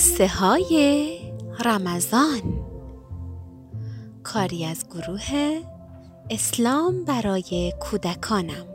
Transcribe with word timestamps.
قصه 0.00 0.28
های 0.28 1.18
رمضان. 1.64 2.66
کاری 4.22 4.64
از 4.64 4.86
گروه 4.88 5.60
اسلام 6.30 7.04
برای 7.04 7.72
کودکانم. 7.80 8.66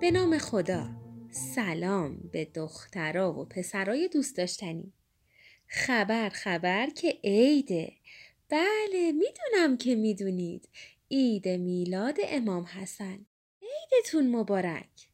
به 0.00 0.10
نام 0.10 0.38
خدا. 0.38 0.86
سلام 1.30 2.16
به 2.32 2.44
دخترا 2.44 3.32
و 3.32 3.44
پسرای 3.44 4.08
دوست 4.08 4.36
داشتنی. 4.36 4.92
خبر 5.66 6.28
خبر 6.28 6.86
که 6.86 7.18
عیده. 7.24 7.92
بله 8.50 9.12
می‌دونم 9.12 9.76
که 9.76 9.94
می‌دونید. 9.94 10.68
عید 11.14 11.48
میلاد 11.48 12.16
امام 12.24 12.64
حسن. 12.64 13.26
عیدتون 13.62 14.36
مبارک. 14.36 15.08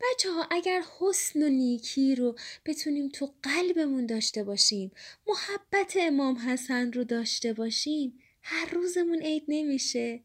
بچه 0.00 0.32
ها 0.32 0.46
اگر 0.50 0.82
حسن 0.98 1.42
و 1.42 1.48
نیکی 1.48 2.14
رو 2.14 2.36
بتونیم 2.64 3.08
تو 3.08 3.34
قلبمون 3.42 4.06
داشته 4.06 4.44
باشیم 4.44 4.90
محبت 5.26 5.96
امام 6.00 6.36
حسن 6.36 6.92
رو 6.92 7.04
داشته 7.04 7.52
باشیم 7.52 8.18
هر 8.42 8.70
روزمون 8.70 9.22
عید 9.22 9.44
نمیشه. 9.48 10.20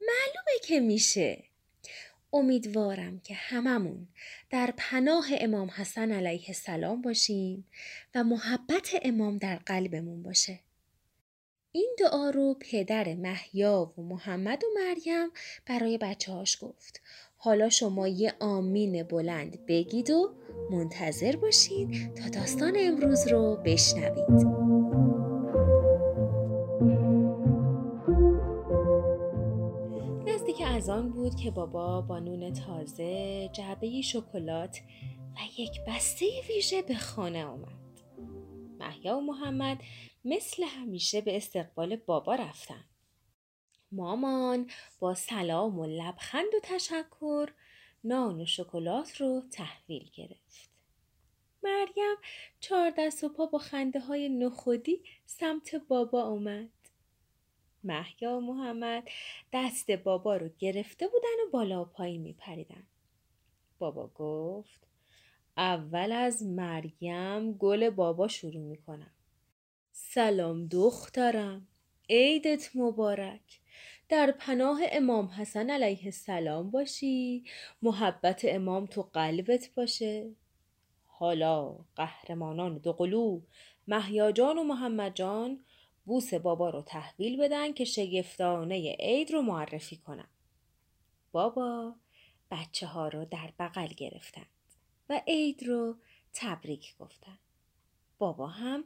معلومه 0.00 0.58
که 0.62 0.80
میشه. 0.80 1.44
امیدوارم 2.32 3.20
که 3.20 3.34
هممون 3.34 4.08
در 4.50 4.74
پناه 4.76 5.26
امام 5.30 5.70
حسن 5.70 6.12
علیه 6.12 6.44
السلام 6.48 7.02
باشیم 7.02 7.66
و 8.14 8.24
محبت 8.24 8.90
امام 9.02 9.38
در 9.38 9.56
قلبمون 9.56 10.22
باشه. 10.22 10.60
این 11.78 11.94
دعا 11.98 12.30
رو 12.30 12.56
پدر 12.60 13.14
محیا 13.14 13.92
و 13.98 14.02
محمد 14.02 14.64
و 14.64 14.66
مریم 14.74 15.28
برای 15.66 15.98
بچه 15.98 16.32
هاش 16.32 16.58
گفت. 16.64 17.00
حالا 17.36 17.68
شما 17.68 18.08
یه 18.08 18.32
آمین 18.40 19.02
بلند 19.02 19.66
بگید 19.66 20.10
و 20.10 20.30
منتظر 20.70 21.36
باشید 21.36 22.14
تا 22.14 22.28
داستان 22.28 22.72
امروز 22.76 23.28
رو 23.28 23.56
بشنوید. 23.64 24.68
از 30.78 30.88
آن 30.88 31.10
بود 31.10 31.36
که 31.36 31.50
بابا 31.50 32.00
با 32.00 32.18
نون 32.18 32.52
تازه 32.52 33.50
جعبه 33.52 34.02
شکلات 34.02 34.80
و 35.34 35.60
یک 35.60 35.80
بسته 35.86 36.26
ویژه 36.48 36.82
به 36.82 36.94
خانه 36.94 37.44
آمد. 37.44 37.77
محیا 38.88 39.18
و 39.18 39.20
محمد 39.20 39.78
مثل 40.24 40.62
همیشه 40.64 41.20
به 41.20 41.36
استقبال 41.36 41.96
بابا 41.96 42.34
رفتن. 42.34 42.84
مامان 43.92 44.70
با 45.00 45.14
سلام 45.14 45.78
و 45.78 45.86
لبخند 45.86 46.54
و 46.54 46.60
تشکر 46.62 47.50
نان 48.04 48.40
و 48.40 48.46
شکلات 48.46 49.20
رو 49.20 49.42
تحویل 49.50 50.10
گرفت. 50.14 50.70
مریم 51.62 52.16
چهار 52.60 52.92
دست 52.98 53.24
و 53.24 53.28
پا 53.28 53.46
با 53.46 53.58
خنده 53.58 54.00
های 54.00 54.28
نخودی 54.28 55.02
سمت 55.26 55.74
بابا 55.74 56.22
اومد. 56.22 56.70
محیا 57.84 58.36
و 58.36 58.40
محمد 58.40 59.08
دست 59.52 59.90
بابا 59.90 60.36
رو 60.36 60.48
گرفته 60.58 61.08
بودن 61.08 61.46
و 61.46 61.50
بالا 61.50 61.82
و 61.82 61.84
پایین 61.84 62.22
می 62.22 62.32
پریدن. 62.32 62.86
بابا 63.78 64.10
گفت 64.14 64.86
اول 65.58 66.12
از 66.12 66.42
مریم 66.42 67.52
گل 67.52 67.90
بابا 67.90 68.28
شروع 68.28 68.62
می 68.62 68.76
کنم. 68.76 69.10
سلام 69.92 70.66
دخترم. 70.66 71.66
عیدت 72.10 72.70
مبارک. 72.74 73.60
در 74.08 74.34
پناه 74.38 74.80
امام 74.92 75.26
حسن 75.26 75.70
علیه 75.70 76.04
السلام 76.04 76.70
باشی. 76.70 77.44
محبت 77.82 78.40
امام 78.44 78.86
تو 78.86 79.02
قلبت 79.02 79.70
باشه. 79.76 80.30
حالا 81.06 81.78
قهرمانان 81.96 82.78
دوقلو 82.78 83.40
محیاجان 83.88 84.58
و 84.58 84.62
محمد 84.62 85.14
جان 85.14 85.64
بوس 86.04 86.34
بابا 86.34 86.70
رو 86.70 86.82
تحویل 86.82 87.40
بدن 87.40 87.72
که 87.72 87.84
شگفتانه 87.84 88.96
عید 89.00 89.30
رو 89.30 89.42
معرفی 89.42 89.96
کنم. 89.96 90.28
بابا 91.32 91.94
بچه 92.50 92.86
ها 92.86 93.08
رو 93.08 93.24
در 93.24 93.52
بغل 93.58 93.86
گرفتند 93.86 94.57
و 95.08 95.22
عید 95.26 95.62
رو 95.62 95.96
تبریک 96.32 96.96
گفتند 96.98 97.38
بابا 98.18 98.46
هم 98.46 98.84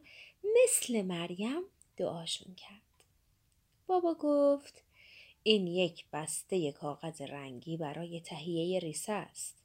مثل 0.64 1.02
مریم 1.02 1.62
دعاشون 1.96 2.54
کرد. 2.54 3.04
بابا 3.86 4.14
گفت 4.14 4.82
این 5.42 5.66
یک 5.66 6.04
بسته 6.12 6.72
کاغذ 6.72 7.20
رنگی 7.20 7.76
برای 7.76 8.20
تهیه 8.20 8.78
ریسه 8.78 9.12
است. 9.12 9.62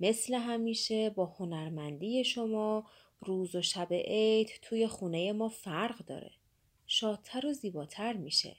مثل 0.00 0.34
همیشه 0.34 1.10
با 1.10 1.26
هنرمندی 1.26 2.24
شما 2.24 2.90
روز 3.20 3.54
و 3.54 3.62
شب 3.62 3.92
عید 3.92 4.50
توی 4.62 4.86
خونه 4.86 5.32
ما 5.32 5.48
فرق 5.48 5.98
داره. 5.98 6.30
شادتر 6.86 7.46
و 7.46 7.52
زیباتر 7.52 8.12
میشه. 8.12 8.56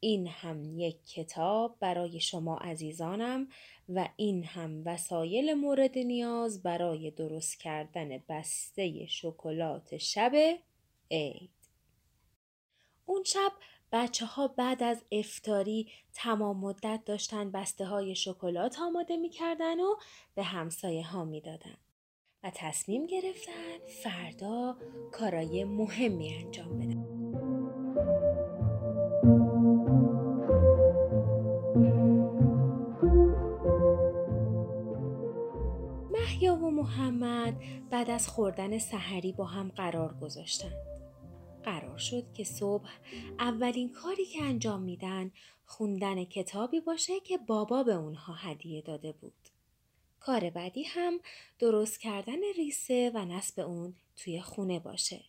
این 0.00 0.26
هم 0.26 0.78
یک 0.78 1.06
کتاب 1.06 1.76
برای 1.80 2.20
شما 2.20 2.56
عزیزانم 2.56 3.48
و 3.88 4.08
این 4.16 4.44
هم 4.44 4.82
وسایل 4.84 5.54
مورد 5.54 5.98
نیاز 5.98 6.62
برای 6.62 7.10
درست 7.10 7.60
کردن 7.60 8.22
بسته 8.28 9.06
شکلات 9.06 9.96
شب 9.96 10.32
عید. 11.10 11.50
اون 13.06 13.24
شب 13.24 13.52
بچه 13.92 14.26
ها 14.26 14.48
بعد 14.48 14.82
از 14.82 15.04
افتاری 15.12 15.90
تمام 16.12 16.60
مدت 16.60 17.02
داشتن 17.04 17.50
بسته 17.50 17.84
های 17.84 18.14
شکلات 18.14 18.78
آماده 18.80 19.16
می‌کردن 19.16 19.80
و 19.80 19.96
به 20.34 20.42
همسایه 20.42 21.06
ها 21.06 21.24
می‌دادن 21.24 21.76
و 22.42 22.50
تصمیم 22.54 23.06
گرفتن 23.06 23.78
فردا 24.02 24.76
کارای 25.12 25.64
مهمی 25.64 26.34
انجام 26.34 26.78
بدن. 26.78 27.07
محمد 36.78 37.60
بعد 37.90 38.10
از 38.10 38.28
خوردن 38.28 38.78
سحری 38.78 39.32
با 39.32 39.44
هم 39.44 39.68
قرار 39.68 40.14
گذاشتند. 40.14 40.72
قرار 41.64 41.98
شد 41.98 42.32
که 42.32 42.44
صبح 42.44 42.90
اولین 43.38 43.92
کاری 43.92 44.24
که 44.24 44.42
انجام 44.42 44.82
میدن 44.82 45.32
خوندن 45.66 46.24
کتابی 46.24 46.80
باشه 46.80 47.20
که 47.20 47.38
بابا 47.38 47.82
به 47.82 47.94
اونها 47.94 48.34
هدیه 48.34 48.82
داده 48.82 49.12
بود. 49.12 49.34
کار 50.20 50.50
بعدی 50.50 50.82
هم 50.82 51.20
درست 51.58 52.00
کردن 52.00 52.38
ریسه 52.56 53.12
و 53.14 53.24
نصب 53.24 53.60
اون 53.60 53.94
توی 54.16 54.40
خونه 54.40 54.78
باشه. 54.78 55.24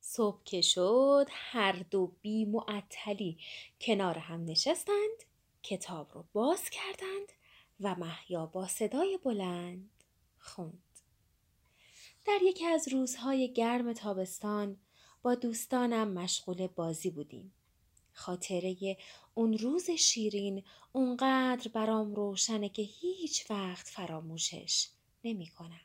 صبح 0.00 0.42
که 0.44 0.60
شد 0.60 1.26
هر 1.30 1.72
دو 1.90 2.12
بی 2.22 2.44
معطلی 2.44 3.38
کنار 3.80 4.18
هم 4.18 4.44
نشستند 4.44 5.24
کتاب 5.62 6.10
رو 6.14 6.24
باز 6.32 6.70
کردند 6.70 7.32
و 7.80 7.94
محیا 7.94 8.46
با 8.46 8.66
صدای 8.66 9.18
بلند 9.24 9.97
خوند. 10.48 10.82
در 12.26 12.38
یکی 12.42 12.66
از 12.66 12.88
روزهای 12.88 13.52
گرم 13.52 13.92
تابستان 13.92 14.76
با 15.22 15.34
دوستانم 15.34 16.08
مشغول 16.08 16.66
بازی 16.66 17.10
بودیم. 17.10 17.52
خاطره 18.12 18.96
اون 19.34 19.58
روز 19.58 19.90
شیرین 19.90 20.62
اونقدر 20.92 21.68
برام 21.68 22.14
روشنه 22.14 22.68
که 22.68 22.82
هیچ 22.82 23.50
وقت 23.50 23.88
فراموشش 23.88 24.88
نمی 25.24 25.46
کنم. 25.46 25.80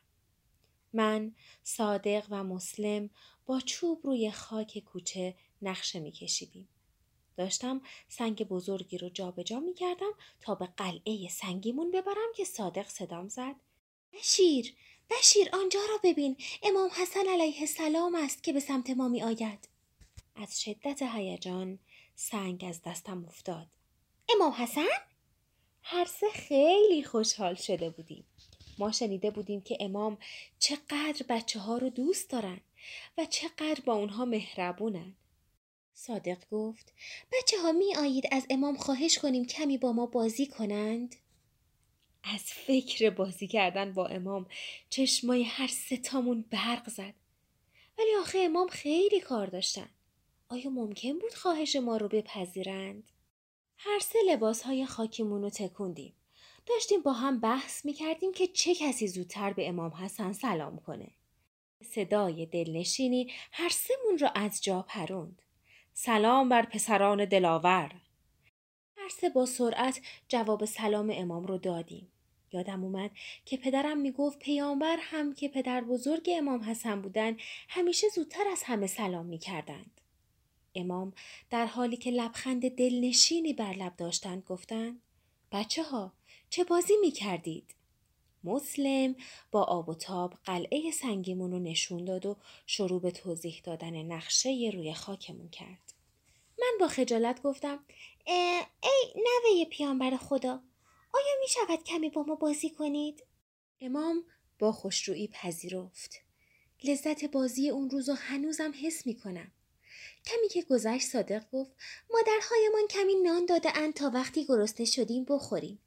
من 0.92 1.34
صادق 1.62 2.26
و 2.30 2.44
مسلم 2.44 3.10
با 3.46 3.60
چوب 3.60 4.00
روی 4.06 4.30
خاک 4.30 4.78
کوچه 4.78 5.34
نقشه 5.62 6.00
می 6.00 6.12
کشیدیم. 6.12 6.68
داشتم 7.36 7.80
سنگ 8.08 8.48
بزرگی 8.48 8.98
رو 8.98 9.08
جابجا 9.08 9.60
می 9.60 9.74
کردم 9.74 10.12
تا 10.40 10.54
به 10.54 10.66
قلعه 10.66 11.28
سنگیمون 11.28 11.90
ببرم 11.90 12.32
که 12.36 12.44
صادق 12.44 12.88
صدام 12.88 13.28
زد. 13.28 13.54
بشیر 14.14 14.74
بشیر 15.10 15.48
آنجا 15.52 15.80
را 15.90 15.98
ببین 16.02 16.36
امام 16.62 16.90
حسن 16.90 17.28
علیه 17.28 17.60
السلام 17.60 18.14
است 18.14 18.42
که 18.42 18.52
به 18.52 18.60
سمت 18.60 18.90
ما 18.90 19.08
می 19.08 19.22
آید. 19.22 19.68
از 20.36 20.62
شدت 20.62 21.02
هیجان 21.02 21.78
سنگ 22.16 22.64
از 22.68 22.82
دستم 22.82 23.24
افتاد. 23.24 23.66
امام 24.34 24.52
حسن؟ 24.52 24.86
هر 25.82 26.04
سه 26.04 26.26
خیلی 26.34 27.04
خوشحال 27.04 27.54
شده 27.54 27.90
بودیم. 27.90 28.24
ما 28.78 28.92
شنیده 28.92 29.30
بودیم 29.30 29.60
که 29.60 29.76
امام 29.80 30.18
چقدر 30.58 31.24
بچه 31.28 31.60
ها 31.60 31.78
رو 31.78 31.90
دوست 31.90 32.30
دارن 32.30 32.60
و 33.18 33.26
چقدر 33.26 33.80
با 33.84 33.94
اونها 33.94 34.24
مهربونن. 34.24 35.14
صادق 35.94 36.38
گفت 36.50 36.92
بچه 37.32 37.60
ها 37.62 37.72
می 37.72 37.96
آیید 37.96 38.24
از 38.32 38.46
امام 38.50 38.76
خواهش 38.76 39.18
کنیم 39.18 39.44
کمی 39.44 39.78
با 39.78 39.92
ما 39.92 40.06
بازی 40.06 40.46
کنند؟ 40.46 41.16
از 42.24 42.42
فکر 42.42 43.10
بازی 43.10 43.46
کردن 43.46 43.92
با 43.92 44.06
امام 44.06 44.46
چشمای 44.90 45.42
هر 45.42 45.66
ستامون 45.66 46.44
برق 46.50 46.88
زد. 46.88 47.14
ولی 47.98 48.14
آخه 48.20 48.38
امام 48.38 48.68
خیلی 48.68 49.20
کار 49.20 49.46
داشتن. 49.46 49.88
آیا 50.48 50.70
ممکن 50.70 51.18
بود 51.18 51.34
خواهش 51.34 51.76
ما 51.76 51.96
رو 51.96 52.08
بپذیرند؟ 52.08 53.10
هر 53.78 53.98
سه 53.98 54.18
لباس 54.28 54.62
های 54.62 54.86
خاکیمون 54.86 55.42
رو 55.42 55.50
تکوندیم. 55.50 56.14
داشتیم 56.66 57.02
با 57.02 57.12
هم 57.12 57.40
بحث 57.40 57.84
می‌کردیم 57.84 58.32
که 58.32 58.46
چه 58.46 58.74
کسی 58.74 59.08
زودتر 59.08 59.52
به 59.52 59.68
امام 59.68 59.90
حسن 59.90 60.32
سلام 60.32 60.78
کنه. 60.78 61.10
صدای 61.84 62.46
دلنشینی 62.46 63.32
هر 63.52 63.68
سمون 63.68 64.18
را 64.18 64.28
از 64.28 64.62
جا 64.62 64.82
پروند. 64.82 65.42
سلام 65.92 66.48
بر 66.48 66.66
پسران 66.66 67.24
دلاور. 67.24 68.00
هر 68.96 69.08
سه 69.08 69.28
با 69.28 69.46
سرعت 69.46 70.00
جواب 70.28 70.64
سلام 70.64 71.10
امام 71.14 71.46
رو 71.46 71.58
دادیم. 71.58 72.10
یادم 72.54 72.84
اومد 72.84 73.10
که 73.44 73.56
پدرم 73.56 73.98
می‌گفت 73.98 74.38
پیامبر 74.38 74.96
هم 75.00 75.34
که 75.34 75.48
پدر 75.48 75.80
بزرگ 75.80 76.30
امام 76.32 76.62
حسن 76.62 77.02
بودن 77.02 77.36
همیشه 77.68 78.08
زودتر 78.08 78.48
از 78.52 78.62
همه 78.62 78.86
سلام 78.86 79.26
می‌کردند. 79.26 80.00
امام 80.74 81.12
در 81.50 81.66
حالی 81.66 81.96
که 81.96 82.10
لبخند 82.10 82.70
دلنشینی 82.70 83.52
بر 83.52 83.72
لب 83.72 83.96
داشتند 83.96 84.44
گفتند 84.44 85.02
بچه 85.52 85.82
ها 85.82 86.12
چه 86.50 86.64
بازی 86.64 86.94
می 87.00 87.10
کردید؟ 87.10 87.74
مسلم 88.44 89.16
با 89.50 89.62
آب 89.62 89.88
و 89.88 89.94
تاب 89.94 90.34
قلعه 90.44 90.90
سنگیمون 90.90 91.50
رو 91.50 91.58
نشون 91.58 92.04
داد 92.04 92.26
و 92.26 92.36
شروع 92.66 93.00
به 93.00 93.10
توضیح 93.10 93.60
دادن 93.64 94.02
نقشه 94.02 94.70
روی 94.74 94.94
خاکمون 94.94 95.48
کرد. 95.48 95.94
من 96.58 96.72
با 96.80 96.88
خجالت 96.88 97.42
گفتم 97.42 97.78
ای 98.26 98.62
نوه 99.16 99.64
پیانبر 99.70 100.16
خدا 100.16 100.60
آیا 101.14 101.34
می 101.40 101.48
شود 101.48 101.84
کمی 101.84 102.10
با 102.10 102.22
ما 102.22 102.34
بازی 102.34 102.70
کنید؟ 102.70 103.24
امام 103.80 104.24
با 104.58 104.72
خوشرویی 104.72 105.28
پذیرفت. 105.28 106.20
لذت 106.84 107.24
بازی 107.24 107.70
اون 107.70 107.90
روز 107.90 108.08
رو 108.08 108.14
هنوزم 108.14 108.72
حس 108.82 109.06
می 109.06 109.14
کنم. 109.14 109.52
کمی 110.26 110.48
که 110.48 110.62
گذشت 110.62 111.06
صادق 111.06 111.50
گفت 111.52 111.70
مادرهایمان 112.10 112.86
کمی 112.90 113.14
نان 113.14 113.46
داده 113.46 113.78
اند 113.78 113.94
تا 113.94 114.10
وقتی 114.14 114.44
گرسنه 114.44 114.86
شدیم 114.86 115.24
بخوریم. 115.24 115.78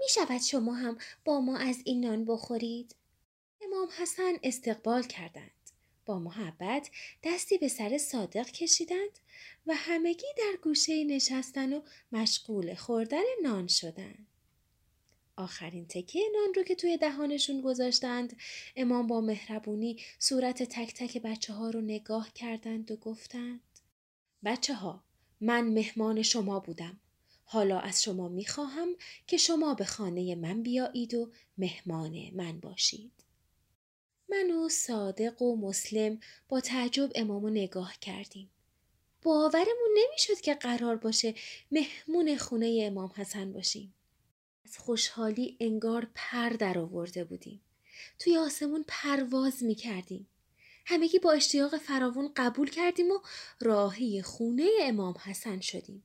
می 0.00 0.08
شود 0.08 0.40
شما 0.40 0.74
هم 0.74 0.98
با 1.24 1.40
ما 1.40 1.58
از 1.58 1.76
این 1.84 2.04
نان 2.04 2.24
بخورید؟ 2.24 2.96
امام 3.62 3.88
حسن 3.98 4.32
استقبال 4.42 5.02
کردند. 5.02 5.50
با 6.06 6.18
محبت 6.18 6.90
دستی 7.24 7.58
به 7.58 7.68
سر 7.68 7.98
صادق 7.98 8.50
کشیدند 8.50 9.18
و 9.66 9.74
همگی 9.74 10.26
در 10.36 10.58
گوشه 10.62 11.04
نشستن 11.04 11.72
و 11.72 11.82
مشغول 12.12 12.74
خوردن 12.74 13.24
نان 13.42 13.66
شدند. 13.66 14.27
آخرین 15.38 15.86
تکه 15.86 16.20
نان 16.34 16.54
رو 16.56 16.62
که 16.62 16.74
توی 16.74 16.96
دهانشون 16.96 17.60
گذاشتند 17.60 18.36
امام 18.76 19.06
با 19.06 19.20
مهربونی 19.20 20.02
صورت 20.18 20.62
تک 20.62 20.94
تک 20.94 21.22
بچه 21.22 21.52
ها 21.52 21.70
رو 21.70 21.80
نگاه 21.80 22.32
کردند 22.34 22.90
و 22.90 22.96
گفتند 22.96 23.60
بچه 24.44 24.74
ها 24.74 25.04
من 25.40 25.60
مهمان 25.60 26.22
شما 26.22 26.60
بودم 26.60 27.00
حالا 27.44 27.78
از 27.78 28.02
شما 28.02 28.28
می‌خواهم 28.28 28.88
که 29.26 29.36
شما 29.36 29.74
به 29.74 29.84
خانه 29.84 30.34
من 30.34 30.62
بیایید 30.62 31.14
و 31.14 31.30
مهمان 31.58 32.30
من 32.32 32.60
باشید. 32.60 33.12
من 34.28 34.50
و 34.50 34.68
صادق 34.68 35.42
و 35.42 35.56
مسلم 35.56 36.20
با 36.48 36.60
تعجب 36.60 37.12
امامو 37.14 37.50
نگاه 37.50 37.94
کردیم. 38.00 38.50
باورمون 39.22 39.96
نمی‌شد 39.96 40.40
که 40.40 40.54
قرار 40.54 40.96
باشه 40.96 41.34
مهمون 41.70 42.36
خونه 42.36 42.80
امام 42.82 43.12
حسن 43.16 43.52
باشیم. 43.52 43.94
از 44.64 44.78
خوشحالی 44.78 45.56
انگار 45.60 46.08
پر 46.14 46.48
در 46.48 46.78
آورده 46.78 47.24
بودیم. 47.24 47.60
توی 48.18 48.36
آسمون 48.36 48.84
پرواز 48.88 49.62
می 49.62 49.74
کردیم. 49.74 50.28
همگی 50.86 51.18
با 51.18 51.32
اشتیاق 51.32 51.76
فراوون 51.76 52.32
قبول 52.36 52.70
کردیم 52.70 53.10
و 53.10 53.18
راهی 53.60 54.22
خونه 54.22 54.68
امام 54.82 55.14
حسن 55.24 55.60
شدیم. 55.60 56.02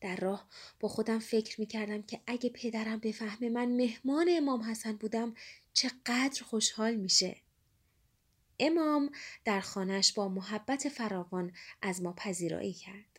در 0.00 0.16
راه 0.16 0.48
با 0.80 0.88
خودم 0.88 1.18
فکر 1.18 1.60
می 1.60 1.66
کردم 1.66 2.02
که 2.02 2.20
اگه 2.26 2.50
پدرم 2.50 2.98
بفهمه 2.98 3.48
من 3.48 3.68
مهمان 3.68 4.26
امام 4.30 4.62
حسن 4.62 4.92
بودم 4.92 5.34
چقدر 5.72 6.42
خوشحال 6.44 6.94
میشه. 6.94 7.36
امام 8.60 9.10
در 9.44 9.60
خانش 9.60 10.12
با 10.12 10.28
محبت 10.28 10.88
فراوان 10.88 11.52
از 11.82 12.02
ما 12.02 12.12
پذیرایی 12.12 12.72
کرد. 12.72 13.11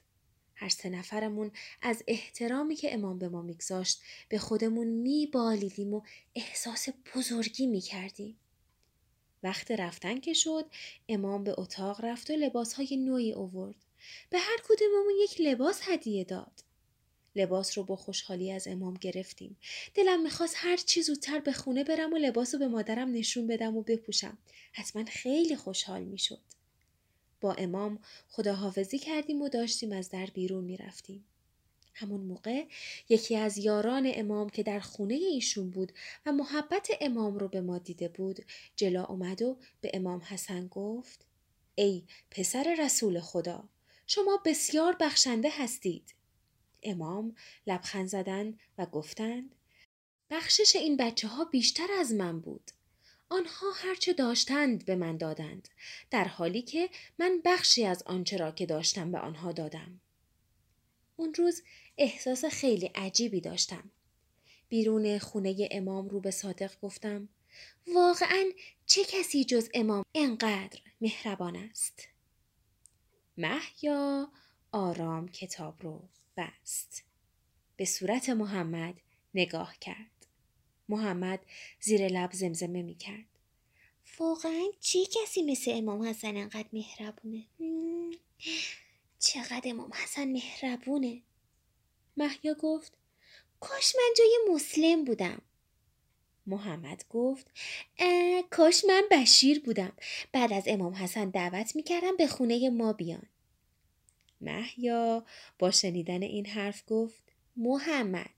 هر 0.64 0.70
سه 0.70 0.90
نفرمون 0.90 1.52
از 1.82 2.04
احترامی 2.08 2.76
که 2.76 2.94
امام 2.94 3.20
به 3.20 3.30
ما 3.30 3.42
میگذاشت 3.42 4.02
به 4.30 4.38
خودمون 4.38 4.88
میبالیدیم 4.88 5.94
و 5.94 6.02
احساس 6.36 6.90
بزرگی 7.16 7.68
می‌کردیم. 7.68 8.38
وقت 9.44 9.72
رفتن 9.72 10.20
که 10.20 10.34
شد 10.34 10.66
امام 11.10 11.44
به 11.44 11.56
اتاق 11.58 12.06
رفت 12.06 12.30
و 12.30 12.34
لباسهای 12.34 12.98
نوعی 12.98 13.34
اوورد. 13.34 13.76
به 14.30 14.40
هر 14.40 14.58
کدوممون 14.70 15.14
یک 15.24 15.42
لباس 15.42 15.80
هدیه 15.84 16.24
داد. 16.24 16.64
لباس 17.36 17.78
رو 17.78 17.84
با 17.84 17.96
خوشحالی 17.96 18.52
از 18.52 18.68
امام 18.68 18.94
گرفتیم. 18.94 19.58
دلم 19.94 20.24
می‌خواست 20.24 20.56
هر 20.58 20.78
چی 20.78 21.02
زودتر 21.02 21.40
به 21.40 21.54
خونه 21.54 21.84
برم 21.84 22.14
و 22.14 22.18
لباس 22.18 22.54
رو 22.54 22.60
به 22.60 22.68
مادرم 22.68 23.12
نشون 23.12 23.48
بدم 23.48 23.78
و 23.78 23.82
بپوشم. 23.82 24.38
حتما 24.72 25.04
خیلی 25.06 25.56
خوشحال 25.56 26.04
می‌شد. 26.04 26.53
با 27.44 27.54
امام 27.54 28.00
خداحافظی 28.30 29.00
کردیم 29.00 29.42
و 29.42 29.50
داشتیم 29.50 29.92
از 29.92 30.10
در 30.10 30.26
بیرون 30.26 30.64
می‌رفتیم. 30.64 31.26
همون 31.94 32.22
موقع 32.22 32.66
یکی 33.10 33.36
از 33.36 33.58
یاران 33.58 34.12
امام 34.14 34.50
که 34.50 34.64
در 34.64 34.80
خونه 34.80 35.14
ایشون 35.14 35.70
بود 35.70 35.92
و 36.26 36.32
محبت 36.32 36.90
امام 37.02 37.38
رو 37.38 37.48
به 37.48 37.62
ما 37.62 37.78
دیده 37.78 38.08
بود 38.08 38.46
جلا 38.76 39.06
اومد 39.06 39.42
و 39.42 39.58
به 39.82 39.92
امام 39.94 40.20
حسن 40.20 40.68
گفت 40.68 41.26
ای 41.76 42.04
پسر 42.32 42.76
رسول 42.80 43.20
خدا 43.20 43.70
شما 44.08 44.42
بسیار 44.46 44.98
بخشنده 45.00 45.50
هستید. 45.58 46.16
امام 46.84 47.36
لبخند 47.68 48.08
زدند 48.08 48.60
و 48.78 48.86
گفتند 48.86 49.56
بخشش 50.30 50.76
این 50.76 50.98
بچه 50.98 51.28
ها 51.28 51.46
بیشتر 51.46 51.88
از 52.00 52.14
من 52.14 52.40
بود. 52.40 52.72
آنها 53.34 53.72
هرچه 53.76 54.14
داشتند 54.14 54.86
به 54.86 54.96
من 54.96 55.18
دادند 55.18 55.70
در 56.12 56.24
حالی 56.24 56.62
که 56.62 56.90
من 57.20 57.42
بخشی 57.46 57.86
از 57.86 58.04
آنچه 58.04 58.38
را 58.38 58.52
که 58.52 58.66
داشتم 58.66 59.12
به 59.12 59.20
آنها 59.20 59.52
دادم. 59.52 60.02
اون 61.16 61.34
روز 61.34 61.64
احساس 61.98 62.46
خیلی 62.46 62.86
عجیبی 62.86 63.42
داشتم. 63.42 63.92
بیرون 64.70 65.20
خونه 65.20 65.68
امام 65.72 66.10
رو 66.10 66.20
به 66.20 66.32
صادق 66.32 66.80
گفتم 66.82 67.30
واقعا 67.96 68.46
چه 68.86 69.04
کسی 69.06 69.46
جز 69.46 69.70
امام 69.74 70.06
انقدر 70.16 70.80
مهربان 71.02 71.56
است؟ 71.56 72.08
محیا 73.38 74.32
آرام 74.72 75.28
کتاب 75.28 75.82
رو 75.82 76.10
بست. 76.38 77.04
به 77.78 77.86
صورت 77.86 78.30
محمد 78.30 78.96
نگاه 79.34 79.76
کرد. 79.82 80.13
محمد 80.94 81.40
زیر 81.80 82.08
لب 82.08 82.32
زمزمه 82.34 82.82
می 82.82 82.96
کرد. 82.96 83.26
واقعا 84.20 84.66
چی 84.80 85.06
کسی 85.06 85.42
مثل 85.42 85.72
امام 85.76 86.04
حسن 86.04 86.38
انقدر 86.38 86.70
مهربونه؟ 86.74 87.44
چقدر 89.20 89.62
امام 89.66 89.92
حسن 89.94 90.32
مهربونه؟ 90.32 91.22
محیا 92.18 92.54
گفت 92.54 92.94
کاش 93.60 93.96
من 93.96 94.14
جای 94.18 94.38
مسلم 94.54 95.06
بودم. 95.06 95.42
محمد 96.46 97.06
گفت 97.10 97.48
کاش 98.50 98.86
من 98.86 99.04
بشیر 99.12 99.60
بودم. 99.60 99.94
بعد 100.32 100.54
از 100.54 100.64
امام 100.68 100.94
حسن 100.94 101.30
دعوت 101.30 101.76
می‌کردم 101.76 102.18
به 102.18 102.28
خونه 102.28 102.70
ما 102.70 102.94
بیان. 102.94 103.26
محیا 104.42 105.26
با 105.60 105.72
شنیدن 105.72 106.24
این 106.24 106.46
حرف 106.46 106.84
گفت 106.88 107.24
محمد 107.56 108.30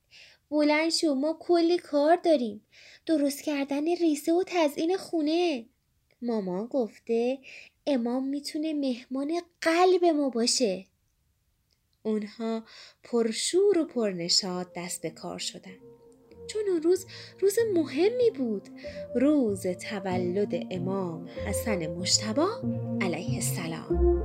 بلند 0.56 0.90
شو 0.90 1.14
ما 1.14 1.38
کلی 1.40 1.78
کار 1.78 2.16
داریم. 2.16 2.62
درست 3.06 3.42
کردن 3.42 3.86
ریسه 3.86 4.34
و 4.34 4.44
تزئین 4.48 4.98
خونه. 4.98 5.66
مامان 6.22 6.66
گفته 6.66 7.40
امام 7.88 8.28
می‌تونه 8.28 8.74
مهمان 8.74 9.42
قلب 9.62 10.06
ما 10.06 10.30
باشه. 10.30 10.86
اونها 12.04 12.64
پرشور 13.04 13.80
و 13.80 13.86
پرنشاد 13.86 14.74
دست 14.76 15.02
به 15.02 15.10
کار 15.10 15.40
شدن. 15.40 15.78
چون 16.48 16.62
اون 16.68 16.82
روز 16.82 17.06
روز 17.40 17.56
مهمی 17.74 18.32
بود. 18.38 18.70
روز 19.16 19.68
تولد 19.68 20.54
امام 20.72 21.30
حسن 21.48 21.88
مشتبا 21.88 22.48
علیه 23.02 23.36
السلام. 23.36 24.16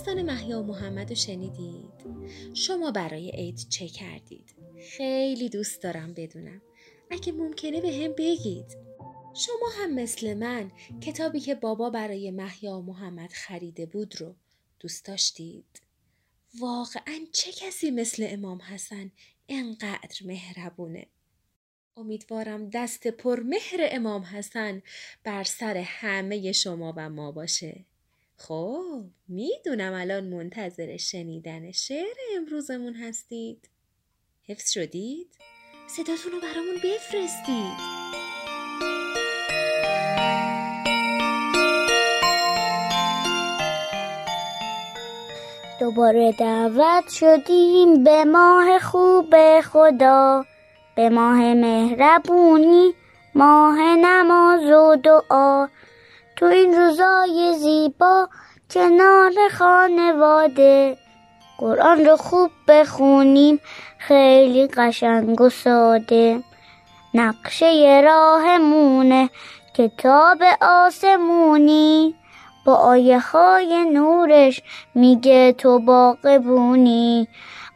داستان 0.00 0.22
محیا 0.22 0.60
و 0.60 0.66
محمد 0.66 1.08
رو 1.08 1.14
شنیدید؟ 1.14 1.92
شما 2.54 2.90
برای 2.90 3.30
عید 3.30 3.66
چه 3.68 3.88
کردید؟ 3.88 4.54
خیلی 4.96 5.48
دوست 5.48 5.82
دارم 5.82 6.14
بدونم. 6.14 6.62
اگه 7.10 7.32
ممکنه 7.32 7.80
به 7.80 7.92
هم 7.92 8.12
بگید. 8.12 8.76
شما 9.34 9.68
هم 9.78 9.94
مثل 9.94 10.34
من 10.34 10.70
کتابی 11.00 11.40
که 11.40 11.54
بابا 11.54 11.90
برای 11.90 12.30
محیا 12.30 12.78
و 12.78 12.82
محمد 12.82 13.30
خریده 13.32 13.86
بود 13.86 14.20
رو 14.20 14.34
دوست 14.78 15.04
داشتید؟ 15.04 15.82
واقعا 16.60 17.26
چه 17.32 17.52
کسی 17.52 17.90
مثل 17.90 18.26
امام 18.28 18.62
حسن 18.62 19.10
انقدر 19.48 20.16
مهربونه؟ 20.24 21.06
امیدوارم 21.96 22.70
دست 22.70 23.06
پرمهر 23.06 23.88
امام 23.90 24.22
حسن 24.22 24.82
بر 25.24 25.44
سر 25.44 25.76
همه 25.76 26.52
شما 26.52 26.94
و 26.96 27.10
ما 27.10 27.32
باشه 27.32 27.84
خب 28.40 29.04
می‌دونم 29.28 29.92
الان 29.94 30.24
منتظر 30.24 30.96
شنیدن 30.96 31.72
شعر 31.72 32.16
امروزمون 32.36 32.94
هستید. 32.94 33.68
حفظ 34.48 34.70
شدید؟ 34.70 35.28
صداتون 35.86 36.32
رو 36.32 36.40
برامون 36.40 36.74
بفرستید. 36.74 38.00
دوباره 45.80 46.32
دعوت 46.32 47.08
شدیم 47.08 48.04
به 48.04 48.24
ماه 48.24 48.78
خوب 48.78 49.60
خدا 49.60 50.44
به 50.96 51.08
ماه 51.08 51.54
مهربونی 51.54 52.94
ماه 53.34 53.96
نماز 53.96 54.70
و 54.70 54.96
دعا. 54.96 55.68
تو 56.40 56.46
این 56.46 56.74
روزای 56.74 57.54
زیبا 57.58 58.28
کنار 58.70 59.32
خانواده. 59.58 60.96
قرآن 61.58 62.04
رو 62.04 62.16
خوب 62.16 62.50
بخونیم 62.68 63.60
خیلی 63.98 64.66
قشنگ 64.66 65.40
و 65.40 65.48
ساده. 65.48 66.42
نقشه 67.14 68.00
راهمونه 68.04 69.30
کتاب 69.74 70.38
آسمونی. 70.60 72.14
با 72.64 72.74
آیه 72.74 73.18
های 73.18 73.84
نورش 73.84 74.62
میگه 74.94 75.52
تو 75.52 75.78
باقبونی 75.78 77.28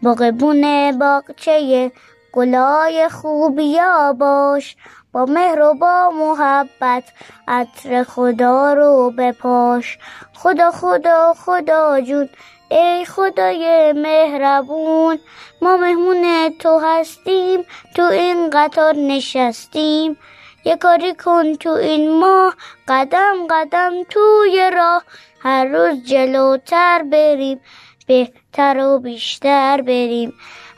باقبون 0.02 0.92
باغچه 0.98 1.92
گلای 2.32 3.08
خوبیا 3.08 4.12
باش. 4.12 4.76
با 5.14 5.24
مهر 5.24 5.60
و 5.60 5.74
با 5.74 6.10
محبت 6.10 7.04
عطر 7.48 8.04
خدا 8.04 8.72
رو 8.72 9.12
بپاش. 9.18 9.98
خدا 10.34 10.70
خدا 10.70 11.34
خدا 11.34 12.00
جون 12.00 12.28
ای 12.68 13.04
خدای 13.04 13.92
مهربون. 13.92 15.18
ما 15.62 15.76
مهمون 15.76 16.50
تو 16.58 16.78
هستیم 16.78 17.64
تو 17.96 18.02
این 18.02 18.50
قطار 18.50 18.94
نشستیم. 18.96 20.16
یه 20.64 20.76
کاری 20.76 21.14
کن 21.14 21.54
تو 21.54 21.70
این 21.70 22.18
ماه 22.18 22.54
قدم 22.88 23.34
قدم 23.50 23.92
توی 24.10 24.70
راه. 24.74 25.02
هر 25.40 25.64
روز 25.64 26.04
جلوتر 26.04 27.02
بریم 27.02 27.60
بهتر 28.06 28.78
و 28.78 28.98
بیشتر 28.98 29.80
بریم. 29.80 30.32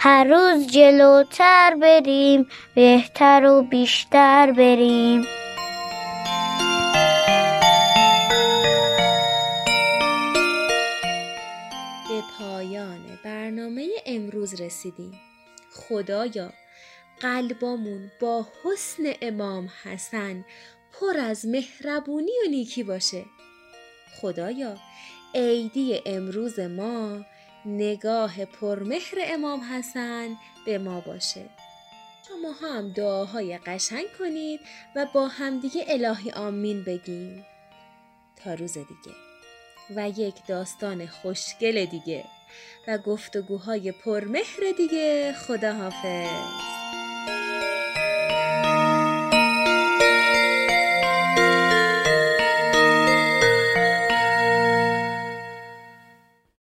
هر 0.09 0.25
روز 0.25 0.67
جلوتر 0.67 1.75
بریم 1.83 2.49
بهتر 2.75 3.45
و 3.45 3.63
بیشتر 3.63 4.53
بریم. 4.53 5.23
به 12.09 12.23
پایان 12.39 13.19
برنامه 13.25 13.89
امروز 14.07 14.61
رسیدیم. 14.61 15.21
خدایا 15.73 16.53
قلبامون 17.21 18.11
با 18.21 18.47
حسن 18.65 19.03
امام 19.23 19.69
حسن 19.85 20.45
پر 20.93 21.19
از 21.21 21.47
مهربونی 21.47 22.33
و 22.47 22.51
نیکی 22.51 22.83
باشه. 22.83 23.25
خدایا 24.21 24.77
عیدی 25.35 26.03
امروز 26.07 26.61
ما 26.61 27.25
نگاه 27.67 28.45
پرمهر 28.45 29.15
امام 29.25 29.61
حسن 29.61 30.37
به 30.67 30.79
ما 30.79 31.01
باشه. 31.01 31.45
شما 32.29 32.53
هم 32.53 32.93
دعاهای 32.93 33.59
قشنگ 33.59 34.07
کنید 34.19 34.61
و 34.97 35.07
با 35.15 35.29
همدیگه 35.29 35.85
الهی 35.89 36.31
آمین 36.31 36.85
بگیم 36.85 37.47
تا 38.37 38.55
روز 38.55 38.73
دیگه. 38.73 39.17
و 39.97 40.09
یک 40.09 40.47
داستان 40.47 41.07
خوشگل 41.07 41.85
دیگه. 41.85 42.25
و 42.89 42.99
گفتگوهای 42.99 43.93
پرمهر 43.93 44.73
دیگه. 44.77 45.33
خداحافظ. 45.33 46.76